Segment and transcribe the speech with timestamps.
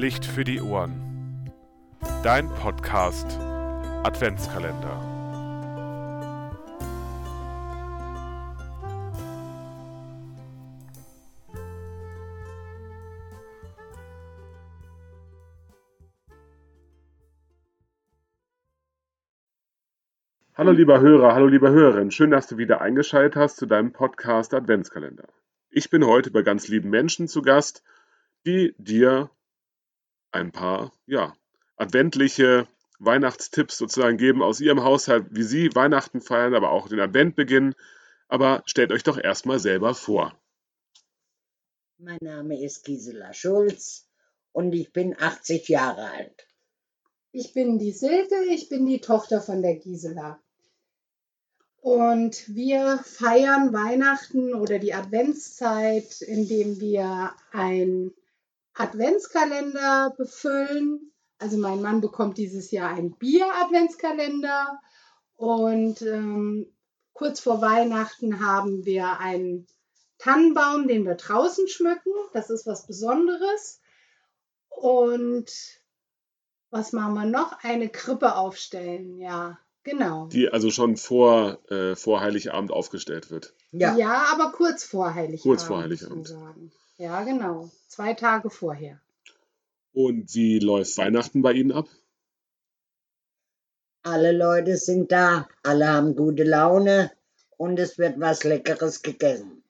[0.00, 1.52] Licht für die Ohren.
[2.22, 3.38] Dein Podcast
[4.02, 4.96] Adventskalender.
[20.54, 24.54] Hallo lieber Hörer, hallo liebe Hörerin, schön, dass du wieder eingeschaltet hast zu deinem Podcast
[24.54, 25.28] Adventskalender.
[25.68, 27.82] Ich bin heute bei ganz lieben Menschen zu Gast,
[28.46, 29.28] die dir
[30.32, 31.34] ein paar, ja,
[31.76, 37.34] adventliche Weihnachtstipps sozusagen geben aus ihrem Haushalt, wie sie Weihnachten feiern, aber auch den Advent
[37.34, 37.74] beginnen.
[38.28, 40.38] Aber stellt euch doch erstmal selber vor.
[41.98, 44.06] Mein Name ist Gisela Schulz
[44.52, 46.46] und ich bin 80 Jahre alt.
[47.32, 50.40] Ich bin die Silke, ich bin die Tochter von der Gisela.
[51.80, 58.12] Und wir feiern Weihnachten oder die Adventszeit, indem wir ein
[58.74, 61.12] Adventskalender befüllen.
[61.38, 64.78] Also mein Mann bekommt dieses Jahr ein Bier-Adventskalender
[65.36, 66.66] und ähm,
[67.14, 69.66] kurz vor Weihnachten haben wir einen
[70.18, 72.12] Tannenbaum, den wir draußen schmücken.
[72.34, 73.80] Das ist was Besonderes.
[74.68, 75.50] Und
[76.70, 77.58] was machen wir noch?
[77.62, 80.26] Eine Krippe aufstellen, ja, genau.
[80.28, 83.54] Die also schon vor, äh, vor Heiligabend aufgestellt wird.
[83.72, 83.96] Ja.
[83.96, 85.42] ja, aber kurz vor Heiligabend.
[85.42, 86.34] Kurz vor Heiligabend.
[87.00, 87.70] Ja, genau.
[87.88, 89.00] Zwei Tage vorher.
[89.94, 91.88] Und wie läuft Weihnachten bei Ihnen ab?
[94.02, 97.10] Alle Leute sind da, alle haben gute Laune
[97.56, 99.64] und es wird was Leckeres gegessen.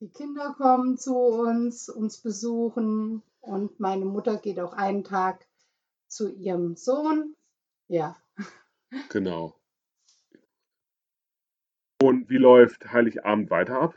[0.00, 5.46] Die Kinder kommen zu uns, uns besuchen und meine Mutter geht auch einen Tag
[6.08, 7.36] zu ihrem Sohn.
[7.88, 8.18] Ja.
[9.08, 9.54] Genau.
[12.02, 13.94] Und wie läuft Heiligabend weiter ab?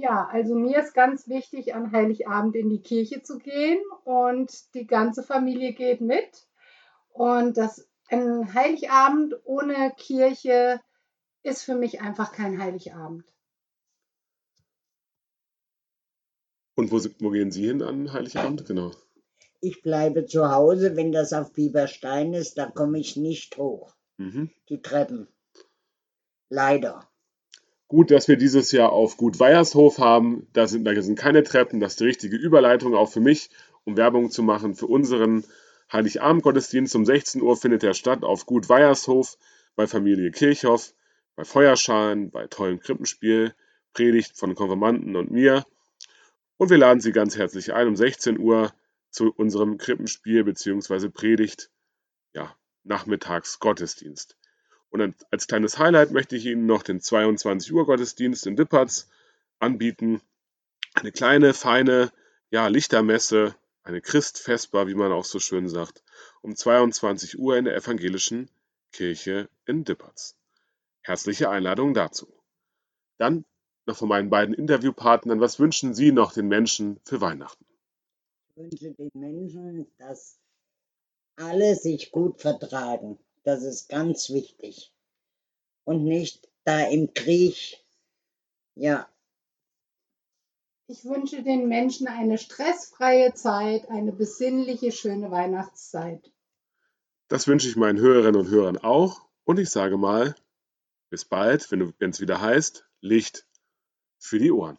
[0.00, 4.86] Ja, also mir ist ganz wichtig, an Heiligabend in die Kirche zu gehen und die
[4.86, 6.46] ganze Familie geht mit.
[7.08, 10.80] Und das ein Heiligabend ohne Kirche
[11.42, 13.24] ist für mich einfach kein Heiligabend.
[16.76, 18.66] Und wo, wo gehen Sie hin an Heiligabend?
[18.66, 18.92] Genau.
[19.60, 23.96] Ich bleibe zu Hause, wenn das auf Bieberstein ist, da komme ich nicht hoch.
[24.16, 24.52] Mhm.
[24.68, 25.26] Die Treppen.
[26.50, 27.10] Leider.
[27.88, 30.46] Gut, dass wir dieses Jahr auf Gut Weiershof haben.
[30.52, 31.80] Da sind, da sind keine Treppen.
[31.80, 33.48] Das ist die richtige Überleitung auch für mich,
[33.84, 35.42] um Werbung zu machen für unseren
[35.90, 36.94] Heiligabend-Gottesdienst.
[36.94, 39.38] Um 16 Uhr findet er statt auf Gut Weiershof
[39.74, 40.92] bei Familie Kirchhoff,
[41.34, 43.54] bei Feuerschalen, bei tollem Krippenspiel,
[43.94, 45.64] Predigt von Konfirmanden und mir.
[46.58, 48.70] Und wir laden Sie ganz herzlich ein um 16 Uhr
[49.10, 51.08] zu unserem Krippenspiel bzw.
[51.08, 51.70] Predigt,
[52.34, 52.54] ja,
[52.84, 54.36] nachmittags Gottesdienst.
[54.90, 59.08] Und als kleines Highlight möchte ich Ihnen noch den 22 Uhr Gottesdienst in Dippertz
[59.58, 60.22] anbieten.
[60.94, 62.10] Eine kleine, feine
[62.50, 66.02] ja, Lichtermesse, eine Christfesper, wie man auch so schön sagt,
[66.40, 68.50] um 22 Uhr in der evangelischen
[68.92, 70.36] Kirche in Dippertz.
[71.02, 72.32] Herzliche Einladung dazu.
[73.18, 73.44] Dann
[73.86, 77.64] noch von meinen beiden Interviewpartnern, was wünschen Sie noch den Menschen für Weihnachten?
[78.50, 80.38] Ich wünsche den Menschen, dass
[81.36, 84.92] alle sich gut vertragen das ist ganz wichtig.
[85.84, 87.78] Und nicht da im Krieg,
[88.74, 89.08] ja.
[90.86, 96.32] Ich wünsche den Menschen eine stressfreie Zeit, eine besinnliche, schöne Weihnachtszeit.
[97.28, 99.28] Das wünsche ich meinen Hörerinnen und Hörern auch.
[99.44, 100.34] Und ich sage mal,
[101.10, 103.46] bis bald, wenn es wieder heißt, Licht
[104.18, 104.78] für die Ohren.